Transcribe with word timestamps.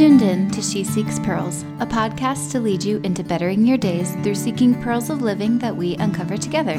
tuned 0.00 0.22
in 0.22 0.50
to 0.50 0.62
She 0.62 0.82
Seeks 0.82 1.18
Pearls, 1.18 1.62
a 1.78 1.84
podcast 1.84 2.52
to 2.52 2.60
lead 2.60 2.82
you 2.82 3.02
into 3.04 3.22
bettering 3.22 3.66
your 3.66 3.76
days 3.76 4.14
through 4.22 4.34
seeking 4.34 4.82
pearls 4.82 5.10
of 5.10 5.20
living 5.20 5.58
that 5.58 5.76
we 5.76 5.94
uncover 5.96 6.38
together. 6.38 6.76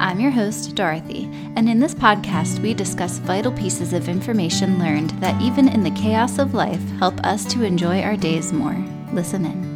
I'm 0.00 0.18
your 0.18 0.32
host, 0.32 0.74
Dorothy, 0.74 1.30
and 1.54 1.68
in 1.68 1.78
this 1.78 1.94
podcast, 1.94 2.58
we 2.58 2.74
discuss 2.74 3.18
vital 3.18 3.52
pieces 3.52 3.92
of 3.92 4.08
information 4.08 4.80
learned 4.80 5.10
that, 5.20 5.40
even 5.40 5.68
in 5.68 5.84
the 5.84 5.92
chaos 5.92 6.40
of 6.40 6.54
life, 6.54 6.82
help 6.98 7.20
us 7.24 7.44
to 7.52 7.62
enjoy 7.62 8.02
our 8.02 8.16
days 8.16 8.52
more. 8.52 8.84
Listen 9.12 9.44
in. 9.44 9.75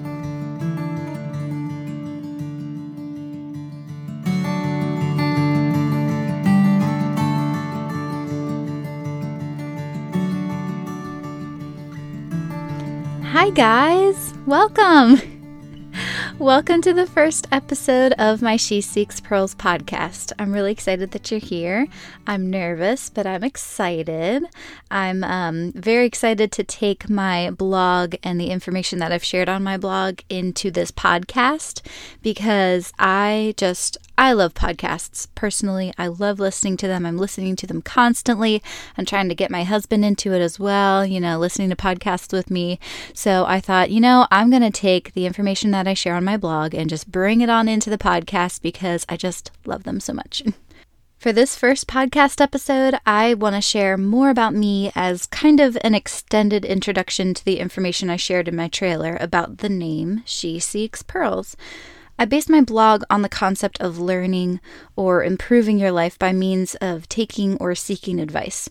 Hi, 13.40 13.48
guys. 13.48 14.34
Welcome. 14.44 15.18
Welcome 16.38 16.82
to 16.82 16.92
the 16.92 17.06
first 17.06 17.48
episode 17.50 18.12
of 18.18 18.42
my 18.42 18.58
She 18.58 18.82
Seeks 18.82 19.18
Pearls 19.18 19.54
podcast. 19.54 20.32
I'm 20.38 20.52
really 20.52 20.72
excited 20.72 21.12
that 21.12 21.30
you're 21.30 21.40
here. 21.40 21.86
I'm 22.26 22.50
nervous, 22.50 23.08
but 23.08 23.26
I'm 23.26 23.42
excited. 23.42 24.44
I'm 24.90 25.24
um, 25.24 25.72
very 25.72 26.04
excited 26.04 26.52
to 26.52 26.64
take 26.64 27.08
my 27.08 27.50
blog 27.50 28.14
and 28.22 28.38
the 28.38 28.50
information 28.50 28.98
that 28.98 29.10
I've 29.10 29.24
shared 29.24 29.48
on 29.48 29.62
my 29.62 29.78
blog 29.78 30.20
into 30.28 30.70
this 30.70 30.90
podcast 30.90 31.80
because 32.20 32.92
I 32.98 33.54
just 33.56 33.96
I 34.20 34.32
love 34.32 34.52
podcasts 34.52 35.28
personally. 35.34 35.94
I 35.96 36.08
love 36.08 36.38
listening 36.38 36.76
to 36.76 36.86
them. 36.86 37.06
I'm 37.06 37.16
listening 37.16 37.56
to 37.56 37.66
them 37.66 37.80
constantly. 37.80 38.62
I'm 38.98 39.06
trying 39.06 39.30
to 39.30 39.34
get 39.34 39.50
my 39.50 39.64
husband 39.64 40.04
into 40.04 40.34
it 40.34 40.42
as 40.42 40.60
well, 40.60 41.06
you 41.06 41.18
know, 41.20 41.38
listening 41.38 41.70
to 41.70 41.74
podcasts 41.74 42.30
with 42.30 42.50
me. 42.50 42.78
So 43.14 43.46
I 43.46 43.60
thought, 43.60 43.90
you 43.90 43.98
know, 43.98 44.26
I'm 44.30 44.50
going 44.50 44.60
to 44.60 44.70
take 44.70 45.14
the 45.14 45.24
information 45.24 45.70
that 45.70 45.88
I 45.88 45.94
share 45.94 46.16
on 46.16 46.24
my 46.26 46.36
blog 46.36 46.74
and 46.74 46.90
just 46.90 47.10
bring 47.10 47.40
it 47.40 47.48
on 47.48 47.66
into 47.66 47.88
the 47.88 47.96
podcast 47.96 48.60
because 48.60 49.06
I 49.08 49.16
just 49.16 49.52
love 49.64 49.84
them 49.84 50.00
so 50.00 50.12
much. 50.12 50.42
For 51.16 51.32
this 51.32 51.56
first 51.56 51.86
podcast 51.86 52.42
episode, 52.42 52.98
I 53.06 53.32
want 53.32 53.54
to 53.56 53.62
share 53.62 53.96
more 53.96 54.28
about 54.28 54.52
me 54.52 54.92
as 54.94 55.24
kind 55.24 55.60
of 55.60 55.78
an 55.80 55.94
extended 55.94 56.66
introduction 56.66 57.32
to 57.32 57.44
the 57.44 57.58
information 57.58 58.10
I 58.10 58.16
shared 58.16 58.48
in 58.48 58.56
my 58.56 58.68
trailer 58.68 59.16
about 59.18 59.58
the 59.58 59.70
name 59.70 60.22
She 60.26 60.58
Seeks 60.58 61.02
Pearls. 61.02 61.56
I 62.20 62.26
based 62.26 62.50
my 62.50 62.60
blog 62.60 63.02
on 63.08 63.22
the 63.22 63.30
concept 63.30 63.80
of 63.80 63.98
learning 63.98 64.60
or 64.94 65.24
improving 65.24 65.78
your 65.78 65.90
life 65.90 66.18
by 66.18 66.34
means 66.34 66.74
of 66.74 67.08
taking 67.08 67.56
or 67.56 67.74
seeking 67.74 68.20
advice. 68.20 68.68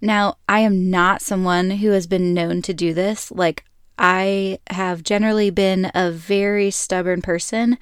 Now, 0.00 0.36
I 0.48 0.60
am 0.60 0.88
not 0.88 1.20
someone 1.20 1.70
who 1.70 1.90
has 1.90 2.06
been 2.06 2.32
known 2.32 2.62
to 2.62 2.72
do 2.72 2.94
this. 2.94 3.32
Like, 3.32 3.64
I 3.98 4.60
have 4.70 5.02
generally 5.02 5.50
been 5.50 5.90
a 5.96 6.12
very 6.12 6.70
stubborn 6.70 7.22
person, 7.22 7.76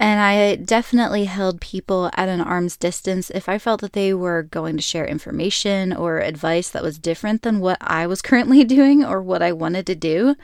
and 0.00 0.20
I 0.20 0.56
definitely 0.56 1.26
held 1.26 1.60
people 1.60 2.10
at 2.14 2.30
an 2.30 2.40
arm's 2.40 2.78
distance 2.78 3.28
if 3.28 3.50
I 3.50 3.58
felt 3.58 3.82
that 3.82 3.92
they 3.92 4.14
were 4.14 4.42
going 4.42 4.76
to 4.76 4.82
share 4.82 5.04
information 5.04 5.92
or 5.92 6.20
advice 6.20 6.70
that 6.70 6.82
was 6.82 6.98
different 6.98 7.42
than 7.42 7.60
what 7.60 7.76
I 7.82 8.06
was 8.06 8.22
currently 8.28 8.64
doing 8.64 9.04
or 9.04 9.20
what 9.20 9.42
I 9.42 9.52
wanted 9.52 9.86
to 9.88 9.94
do. 9.94 10.34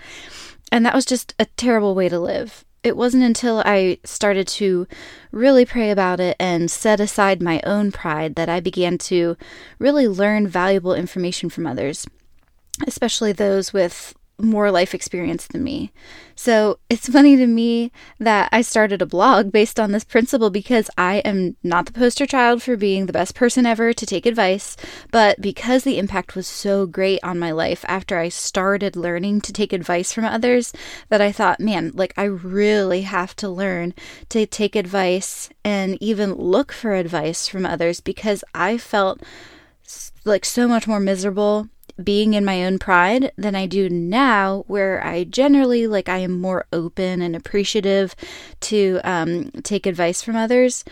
And 0.71 0.85
that 0.85 0.95
was 0.95 1.07
just 1.07 1.35
a 1.39 1.47
terrible 1.47 1.95
way 1.95 2.11
to 2.11 2.21
live 2.21 2.67
it 2.83 2.97
wasn't 2.97 3.23
until 3.23 3.63
I 3.65 3.99
started 4.05 4.49
to 4.49 4.87
really 5.31 5.65
pray 5.65 5.91
about 5.91 6.21
it 6.21 6.37
and 6.41 6.71
set 6.71 7.01
aside 7.01 7.41
my 7.41 7.61
own 7.65 7.93
pride 7.93 8.35
that 8.35 8.49
I 8.49 8.61
began 8.61 8.99
to 8.99 9.37
really 9.79 10.09
learn 10.09 10.49
valuable 10.49 10.95
information 10.95 11.49
from 11.49 11.67
others, 11.67 12.07
especially 12.87 13.33
those 13.33 13.73
with 13.73 14.15
more 14.39 14.71
life 14.71 14.95
experience 14.95 15.47
than 15.47 15.63
me. 15.63 15.93
So 16.35 16.79
it's 16.91 17.09
funny 17.13 17.37
to 17.37 17.47
me 17.47 17.93
that 18.19 18.49
I 18.53 18.63
started 18.63 19.01
a 19.03 19.07
blog 19.07 19.53
based 19.53 19.79
on 19.79 19.93
this 19.93 20.05
principle 20.05 20.51
because 20.51 20.91
I 20.99 21.17
am 21.19 21.57
not 21.63 21.87
the 21.87 21.93
poster 21.93 22.27
child 22.27 22.63
for 22.63 22.77
being 22.77 23.07
the 23.07 23.13
best 23.13 23.35
person 23.35 23.67
ever 23.67 23.93
to 23.93 24.07
take 24.07 24.27
advice, 24.27 24.77
but 25.11 25.41
because 25.41 25.85
the 25.85 25.99
impact 25.99 26.35
was 26.35 26.47
so 26.47 26.87
great 26.87 27.21
on 27.23 27.39
my 27.39 27.53
life 27.53 27.85
after 27.89 28.19
I 28.19 28.29
started 28.29 28.97
learning 28.97 29.43
to 29.43 29.53
take 29.53 29.73
advice 29.73 30.13
from 30.13 30.25
others, 30.25 30.73
that 31.09 31.21
I 31.21 31.33
thought, 31.33 31.61
man, 31.61 31.93
like 31.95 32.15
I 32.17 32.25
really 32.25 33.03
have 33.03 33.37
to 33.37 33.49
learn 33.49 33.95
to 34.31 34.47
take 34.47 34.77
advice 34.77 35.51
and 35.65 35.99
even 36.01 36.35
look 36.35 36.73
for 36.73 36.95
advice 36.95 37.47
from 37.49 37.67
others 37.67 38.01
because 38.01 38.45
I 38.55 38.79
felt 38.79 39.21
like 40.25 40.45
so 40.45 40.69
much 40.69 40.87
more 40.87 41.01
miserable 41.01 41.69
being 42.03 42.35
in 42.35 42.45
my 42.45 42.65
own 42.65 42.79
pride 42.79 43.33
than 43.37 43.55
I 43.55 43.67
do 43.67 43.89
now, 43.89 44.65
where 44.67 45.05
I 45.05 45.25
generally 45.25 45.87
like 45.87 46.09
I 46.09 46.19
am 46.19 46.41
more 46.41 46.67
open 46.73 47.23
and 47.23 47.35
appreciative 47.35 48.15
to 48.61 49.01
um, 49.05 49.51
take 49.63 49.87
advice 49.87 50.23
from 50.23 50.37
others. 50.37 50.85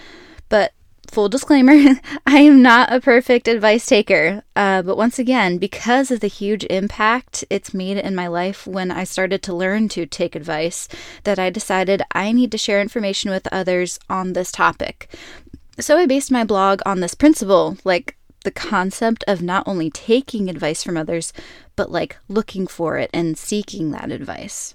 But 0.48 0.72
full 1.10 1.28
disclaimer, 1.28 1.72
I 2.26 2.38
am 2.38 2.62
not 2.62 2.92
a 2.92 3.00
perfect 3.00 3.48
advice 3.48 3.86
taker. 3.86 4.42
Uh, 4.54 4.82
but 4.82 4.96
once 4.96 5.18
again, 5.18 5.58
because 5.58 6.10
of 6.10 6.20
the 6.20 6.26
huge 6.28 6.64
impact 6.64 7.44
it's 7.50 7.74
made 7.74 7.98
in 7.98 8.14
my 8.14 8.26
life 8.26 8.66
when 8.66 8.90
I 8.90 9.04
started 9.04 9.42
to 9.44 9.54
learn 9.54 9.88
to 9.90 10.06
take 10.06 10.34
advice, 10.34 10.88
that 11.24 11.38
I 11.38 11.50
decided 11.50 12.02
I 12.12 12.32
need 12.32 12.52
to 12.52 12.58
share 12.58 12.80
information 12.80 13.30
with 13.30 13.48
others 13.52 13.98
on 14.08 14.32
this 14.32 14.52
topic. 14.52 15.08
So 15.78 15.96
I 15.96 16.06
based 16.06 16.30
my 16.30 16.44
blog 16.44 16.80
on 16.84 17.00
this 17.00 17.14
principle 17.14 17.78
like, 17.84 18.16
the 18.44 18.50
concept 18.50 19.24
of 19.26 19.42
not 19.42 19.66
only 19.66 19.90
taking 19.90 20.48
advice 20.48 20.82
from 20.82 20.96
others, 20.96 21.32
but 21.76 21.90
like 21.90 22.16
looking 22.28 22.66
for 22.66 22.98
it 22.98 23.10
and 23.12 23.36
seeking 23.36 23.90
that 23.90 24.10
advice. 24.10 24.74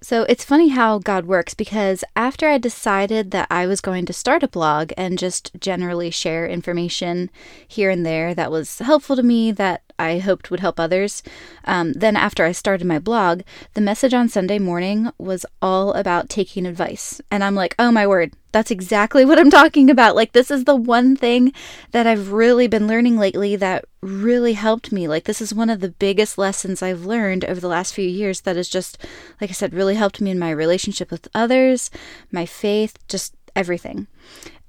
So 0.00 0.22
it's 0.28 0.44
funny 0.44 0.68
how 0.68 1.00
God 1.00 1.26
works 1.26 1.54
because 1.54 2.04
after 2.14 2.48
I 2.48 2.58
decided 2.58 3.32
that 3.32 3.48
I 3.50 3.66
was 3.66 3.80
going 3.80 4.06
to 4.06 4.12
start 4.12 4.44
a 4.44 4.48
blog 4.48 4.92
and 4.96 5.18
just 5.18 5.50
generally 5.58 6.10
share 6.10 6.46
information 6.46 7.30
here 7.66 7.90
and 7.90 8.06
there 8.06 8.32
that 8.34 8.52
was 8.52 8.78
helpful 8.78 9.16
to 9.16 9.24
me, 9.24 9.50
that 9.52 9.87
I 9.98 10.18
hoped 10.18 10.50
would 10.50 10.60
help 10.60 10.78
others. 10.78 11.22
Um, 11.64 11.92
then, 11.92 12.16
after 12.16 12.44
I 12.44 12.52
started 12.52 12.86
my 12.86 12.98
blog, 12.98 13.42
the 13.74 13.80
message 13.80 14.14
on 14.14 14.28
Sunday 14.28 14.58
morning 14.58 15.10
was 15.18 15.44
all 15.60 15.92
about 15.92 16.28
taking 16.28 16.66
advice. 16.66 17.20
And 17.30 17.42
I'm 17.42 17.54
like, 17.54 17.74
oh 17.78 17.90
my 17.90 18.06
word, 18.06 18.34
that's 18.52 18.70
exactly 18.70 19.24
what 19.26 19.38
I'm 19.38 19.50
talking 19.50 19.90
about. 19.90 20.16
Like, 20.16 20.32
this 20.32 20.50
is 20.50 20.64
the 20.64 20.76
one 20.76 21.16
thing 21.16 21.52
that 21.92 22.06
I've 22.06 22.32
really 22.32 22.68
been 22.68 22.86
learning 22.86 23.18
lately 23.18 23.56
that 23.56 23.84
really 24.00 24.52
helped 24.52 24.92
me. 24.92 25.08
Like, 25.08 25.24
this 25.24 25.40
is 25.40 25.54
one 25.54 25.70
of 25.70 25.80
the 25.80 25.90
biggest 25.90 26.38
lessons 26.38 26.82
I've 26.82 27.04
learned 27.04 27.44
over 27.44 27.60
the 27.60 27.68
last 27.68 27.94
few 27.94 28.08
years 28.08 28.42
that 28.42 28.56
has 28.56 28.68
just, 28.68 28.98
like 29.40 29.50
I 29.50 29.54
said, 29.54 29.74
really 29.74 29.96
helped 29.96 30.20
me 30.20 30.30
in 30.30 30.38
my 30.38 30.50
relationship 30.50 31.10
with 31.10 31.28
others, 31.34 31.90
my 32.30 32.46
faith, 32.46 32.96
just 33.08 33.34
everything. 33.56 34.06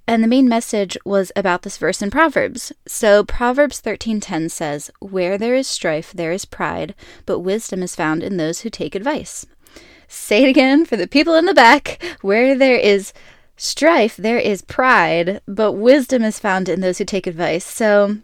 And 0.09 0.23
the 0.23 0.27
main 0.27 0.49
message 0.49 0.97
was 1.05 1.31
about 1.35 1.61
this 1.61 1.77
verse 1.77 2.01
in 2.01 2.09
Proverbs. 2.09 2.73
So 2.87 3.23
Proverbs 3.23 3.79
13:10 3.79 4.49
says, 4.49 4.89
"Where 4.97 5.37
there 5.37 5.53
is 5.53 5.67
strife, 5.67 6.11
there 6.11 6.31
is 6.31 6.45
pride, 6.45 6.95
but 7.27 7.41
wisdom 7.41 7.83
is 7.83 7.95
found 7.95 8.23
in 8.23 8.37
those 8.37 8.61
who 8.61 8.71
take 8.71 8.95
advice." 8.95 9.45
Say 10.07 10.45
it 10.45 10.49
again 10.49 10.83
for 10.83 10.97
the 10.97 11.05
people 11.05 11.35
in 11.35 11.45
the 11.45 11.53
back. 11.53 12.01
Where 12.21 12.55
there 12.55 12.75
is 12.75 13.13
strife, 13.55 14.17
there 14.17 14.39
is 14.39 14.63
pride, 14.63 15.41
but 15.47 15.73
wisdom 15.73 16.23
is 16.23 16.39
found 16.39 16.69
in 16.69 16.81
those 16.81 16.97
who 16.97 17.05
take 17.05 17.27
advice. 17.27 17.63
So 17.63 18.17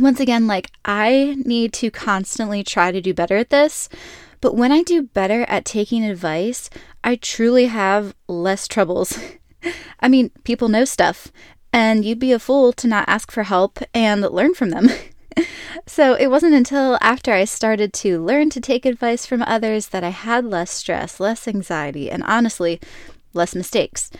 once 0.00 0.18
again, 0.18 0.48
like 0.48 0.72
I 0.84 1.36
need 1.44 1.72
to 1.74 1.92
constantly 1.92 2.64
try 2.64 2.90
to 2.90 3.00
do 3.00 3.14
better 3.14 3.36
at 3.36 3.50
this. 3.50 3.88
But 4.40 4.56
when 4.56 4.72
I 4.72 4.82
do 4.82 5.02
better 5.02 5.42
at 5.42 5.64
taking 5.64 6.04
advice, 6.04 6.68
I 7.04 7.14
truly 7.14 7.66
have 7.66 8.12
less 8.26 8.66
troubles 8.66 9.16
I 10.02 10.08
mean, 10.08 10.30
people 10.44 10.68
know 10.68 10.84
stuff, 10.84 11.28
and 11.72 12.04
you'd 12.04 12.18
be 12.18 12.32
a 12.32 12.38
fool 12.38 12.72
to 12.74 12.86
not 12.88 13.08
ask 13.08 13.30
for 13.30 13.44
help 13.44 13.78
and 13.94 14.22
learn 14.22 14.54
from 14.54 14.70
them. 14.70 14.88
so 15.86 16.14
it 16.14 16.26
wasn't 16.26 16.54
until 16.54 16.98
after 17.00 17.32
I 17.32 17.44
started 17.44 17.92
to 17.94 18.22
learn 18.22 18.50
to 18.50 18.60
take 18.60 18.84
advice 18.84 19.24
from 19.24 19.42
others 19.42 19.88
that 19.88 20.04
I 20.04 20.10
had 20.10 20.44
less 20.44 20.70
stress, 20.70 21.20
less 21.20 21.48
anxiety, 21.48 22.10
and 22.10 22.22
honestly, 22.24 22.80
less 23.32 23.54
mistakes. 23.54 24.10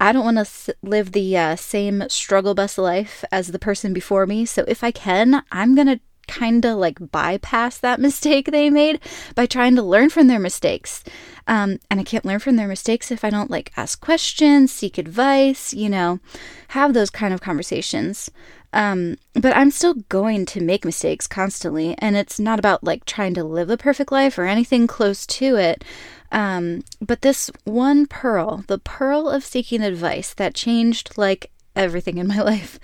I 0.00 0.12
don't 0.12 0.24
want 0.24 0.36
to 0.36 0.42
s- 0.42 0.70
live 0.82 1.12
the 1.12 1.36
uh, 1.36 1.56
same 1.56 2.04
struggle 2.08 2.54
bus 2.54 2.78
life 2.78 3.24
as 3.32 3.48
the 3.48 3.58
person 3.58 3.92
before 3.92 4.26
me. 4.26 4.44
So 4.44 4.64
if 4.68 4.84
I 4.84 4.90
can, 4.90 5.42
I'm 5.50 5.74
going 5.74 5.88
to 5.88 6.00
kind 6.28 6.64
of 6.64 6.78
like 6.78 7.10
bypass 7.10 7.78
that 7.78 8.00
mistake 8.08 8.50
they 8.50 8.70
made 8.70 9.00
by 9.34 9.46
trying 9.46 9.74
to 9.76 9.82
learn 9.82 10.10
from 10.10 10.28
their 10.28 10.38
mistakes. 10.38 11.02
Um, 11.46 11.78
and 11.90 11.98
I 11.98 12.04
can't 12.04 12.26
learn 12.26 12.40
from 12.40 12.56
their 12.56 12.68
mistakes 12.68 13.10
if 13.10 13.24
I 13.24 13.30
don't 13.30 13.50
like 13.50 13.72
ask 13.76 14.00
questions, 14.00 14.70
seek 14.70 14.98
advice, 14.98 15.72
you 15.72 15.88
know, 15.88 16.20
have 16.68 16.92
those 16.92 17.10
kind 17.10 17.32
of 17.32 17.40
conversations. 17.40 18.30
Um, 18.72 19.16
but 19.32 19.56
I'm 19.56 19.70
still 19.70 19.94
going 19.94 20.44
to 20.46 20.60
make 20.60 20.84
mistakes 20.84 21.26
constantly, 21.26 21.94
and 21.98 22.16
it's 22.16 22.38
not 22.38 22.58
about 22.58 22.84
like 22.84 23.06
trying 23.06 23.32
to 23.34 23.44
live 23.44 23.70
a 23.70 23.78
perfect 23.78 24.12
life 24.12 24.38
or 24.38 24.44
anything 24.44 24.86
close 24.86 25.26
to 25.26 25.56
it. 25.56 25.84
Um, 26.30 26.84
but 27.00 27.22
this 27.22 27.50
one 27.64 28.06
pearl, 28.06 28.64
the 28.66 28.78
pearl 28.78 29.30
of 29.30 29.44
seeking 29.44 29.82
advice 29.82 30.34
that 30.34 30.54
changed 30.54 31.16
like 31.16 31.50
everything 31.78 32.18
in 32.18 32.26
my 32.26 32.42
life. 32.42 32.78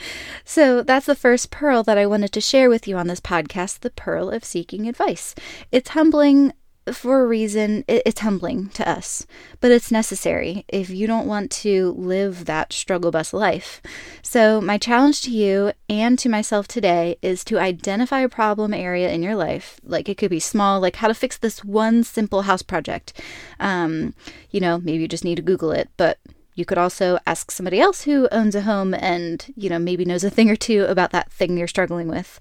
So 0.44 0.82
that's 0.82 1.06
the 1.06 1.14
first 1.14 1.50
pearl 1.50 1.82
that 1.82 1.98
I 1.98 2.06
wanted 2.06 2.32
to 2.32 2.40
share 2.40 2.70
with 2.70 2.88
you 2.88 2.96
on 2.96 3.08
this 3.08 3.20
podcast 3.20 3.80
the 3.80 3.90
pearl 3.90 4.30
of 4.30 4.44
seeking 4.44 4.88
advice. 4.88 5.34
It's 5.70 5.90
humbling 5.90 6.52
for 6.92 7.22
a 7.22 7.26
reason, 7.26 7.84
it's 7.88 8.20
humbling 8.20 8.68
to 8.70 8.86
us, 8.86 9.26
but 9.60 9.70
it's 9.70 9.90
necessary 9.90 10.66
if 10.68 10.90
you 10.90 11.06
don't 11.06 11.26
want 11.26 11.50
to 11.50 11.92
live 11.92 12.44
that 12.44 12.74
struggle 12.74 13.10
bus 13.10 13.32
life. 13.32 13.80
So, 14.22 14.60
my 14.60 14.76
challenge 14.76 15.22
to 15.22 15.30
you 15.30 15.72
and 15.88 16.18
to 16.18 16.28
myself 16.28 16.68
today 16.68 17.16
is 17.22 17.42
to 17.44 17.58
identify 17.58 18.20
a 18.20 18.28
problem 18.28 18.74
area 18.74 19.10
in 19.10 19.22
your 19.22 19.34
life. 19.34 19.80
Like 19.82 20.08
it 20.08 20.18
could 20.18 20.30
be 20.30 20.40
small, 20.40 20.78
like 20.80 20.96
how 20.96 21.08
to 21.08 21.14
fix 21.14 21.38
this 21.38 21.64
one 21.64 22.04
simple 22.04 22.42
house 22.42 22.62
project. 22.62 23.18
Um, 23.58 24.14
you 24.50 24.60
know, 24.60 24.78
maybe 24.78 24.98
you 24.98 25.08
just 25.08 25.24
need 25.24 25.36
to 25.36 25.42
Google 25.42 25.72
it, 25.72 25.88
but 25.96 26.18
you 26.54 26.64
could 26.64 26.78
also 26.78 27.18
ask 27.26 27.50
somebody 27.50 27.80
else 27.80 28.02
who 28.02 28.28
owns 28.30 28.54
a 28.54 28.62
home 28.62 28.94
and, 28.94 29.52
you 29.56 29.68
know, 29.68 29.78
maybe 29.78 30.04
knows 30.04 30.24
a 30.24 30.30
thing 30.30 30.50
or 30.50 30.56
two 30.56 30.84
about 30.84 31.10
that 31.10 31.30
thing 31.32 31.56
you're 31.56 31.66
struggling 31.66 32.08
with. 32.08 32.40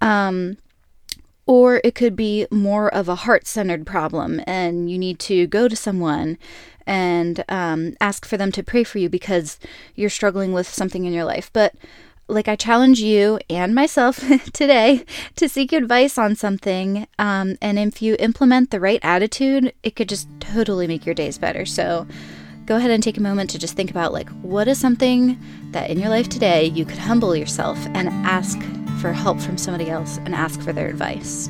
Um, 0.00 0.56
or 1.46 1.80
it 1.82 1.94
could 1.96 2.14
be 2.14 2.46
more 2.50 2.92
of 2.94 3.08
a 3.08 3.16
heart 3.16 3.46
centered 3.46 3.84
problem, 3.84 4.40
and 4.46 4.88
you 4.88 4.96
need 4.98 5.18
to 5.18 5.48
go 5.48 5.66
to 5.66 5.74
someone 5.74 6.38
and 6.86 7.44
um, 7.48 7.94
ask 8.00 8.24
for 8.24 8.36
them 8.36 8.52
to 8.52 8.62
pray 8.62 8.84
for 8.84 8.98
you 8.98 9.08
because 9.08 9.58
you're 9.96 10.10
struggling 10.10 10.52
with 10.52 10.68
something 10.68 11.04
in 11.04 11.12
your 11.12 11.24
life. 11.24 11.50
But 11.52 11.74
like 12.28 12.46
I 12.46 12.54
challenge 12.54 13.00
you 13.00 13.40
and 13.50 13.74
myself 13.74 14.22
today 14.52 15.04
to 15.36 15.48
seek 15.48 15.72
advice 15.72 16.16
on 16.16 16.36
something. 16.36 17.08
Um, 17.18 17.56
and 17.60 17.78
if 17.78 18.00
you 18.00 18.16
implement 18.20 18.70
the 18.70 18.80
right 18.80 19.00
attitude, 19.02 19.72
it 19.82 19.96
could 19.96 20.08
just 20.08 20.28
totally 20.38 20.86
make 20.86 21.04
your 21.04 21.14
days 21.14 21.38
better. 21.38 21.66
So 21.66 22.06
go 22.70 22.76
ahead 22.76 22.92
and 22.92 23.02
take 23.02 23.18
a 23.18 23.20
moment 23.20 23.50
to 23.50 23.58
just 23.58 23.74
think 23.74 23.90
about 23.90 24.12
like 24.12 24.28
what 24.42 24.68
is 24.68 24.78
something 24.78 25.36
that 25.72 25.90
in 25.90 25.98
your 25.98 26.08
life 26.08 26.28
today 26.28 26.66
you 26.66 26.84
could 26.84 26.98
humble 26.98 27.34
yourself 27.34 27.76
and 27.94 28.08
ask 28.24 28.62
for 29.00 29.12
help 29.12 29.40
from 29.40 29.58
somebody 29.58 29.90
else 29.90 30.18
and 30.18 30.36
ask 30.36 30.60
for 30.60 30.72
their 30.72 30.88
advice. 30.88 31.48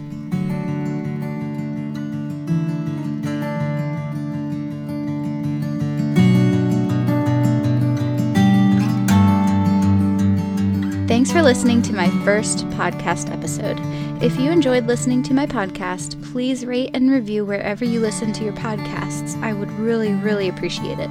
Thanks 11.07 11.31
for 11.31 11.43
listening 11.43 11.83
to 11.83 11.93
my 11.93 12.09
first 12.25 12.67
podcast 12.71 13.31
episode. 13.31 13.79
If 14.23 14.39
you 14.39 14.51
enjoyed 14.51 14.87
listening 14.87 15.23
to 15.23 15.33
my 15.33 15.47
podcast, 15.47 16.23
please 16.31 16.67
rate 16.67 16.91
and 16.93 17.11
review 17.11 17.47
wherever 17.47 17.87
you 17.87 18.01
listen 18.01 18.35
to 18.35 18.45
your 18.45 18.53
podcasts. 18.53 19.43
I 19.43 19.55
would 19.55 19.73
really, 19.73 20.13
really 20.13 20.51
appreciate 20.51 20.99
it. 20.99 21.09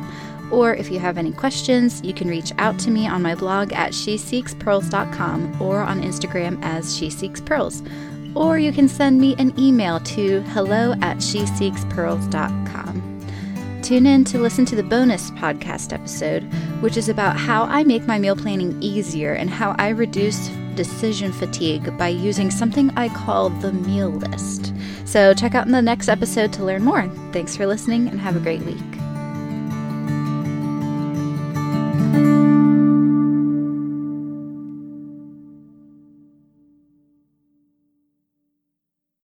Or 0.51 0.75
if 0.75 0.91
you 0.91 0.99
have 0.99 1.17
any 1.17 1.31
questions, 1.31 2.03
you 2.03 2.13
can 2.13 2.27
reach 2.27 2.51
out 2.59 2.77
to 2.79 2.91
me 2.91 3.07
on 3.07 3.23
my 3.23 3.33
blog 3.33 3.73
at 3.73 3.93
sheseekspearls.com 3.93 5.59
or 5.59 5.79
on 5.79 6.03
Instagram 6.03 6.59
as 6.61 6.95
She 6.95 7.09
Seeks 7.09 7.41
Pearls. 7.41 7.81
Or 8.35 8.59
you 8.59 8.71
can 8.71 8.87
send 8.87 9.19
me 9.19 9.35
an 9.39 9.59
email 9.59 9.99
to 10.01 10.41
hello 10.41 10.91
at 11.01 11.17
sheseekspearls.com. 11.17 13.81
Tune 13.81 14.05
in 14.05 14.23
to 14.25 14.37
listen 14.37 14.65
to 14.65 14.75
the 14.75 14.83
bonus 14.83 15.31
podcast 15.31 15.93
episode, 15.93 16.43
which 16.79 16.95
is 16.95 17.09
about 17.09 17.37
how 17.37 17.63
I 17.63 17.83
make 17.83 18.05
my 18.05 18.19
meal 18.19 18.35
planning 18.35 18.79
easier 18.83 19.33
and 19.33 19.49
how 19.49 19.75
I 19.79 19.89
reduce 19.89 20.51
decision 20.79 21.33
fatigue 21.33 21.97
by 21.97 22.07
using 22.07 22.49
something 22.49 22.89
I 22.95 23.09
call 23.09 23.49
the 23.49 23.73
meal 23.73 24.11
list. 24.11 24.73
So 25.03 25.33
check 25.33 25.53
out 25.53 25.65
in 25.65 25.73
the 25.73 25.81
next 25.81 26.07
episode 26.07 26.53
to 26.53 26.63
learn 26.63 26.85
more. 26.85 27.09
Thanks 27.33 27.57
for 27.57 27.67
listening 27.67 28.07
and 28.07 28.17
have 28.17 28.37
a 28.37 28.39
great 28.39 28.61
week. 28.61 28.98